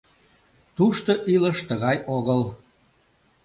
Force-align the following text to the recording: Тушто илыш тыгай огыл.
Тушто 0.75 1.11
илыш 1.33 1.57
тыгай 1.67 1.97
огыл. 2.15 2.41